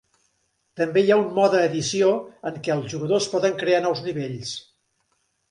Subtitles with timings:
[0.79, 2.07] També hi ha un "mode edició"
[2.53, 4.57] en què els jugadors poden crear nous nivells.